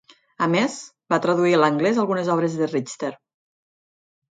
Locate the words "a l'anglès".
1.59-2.01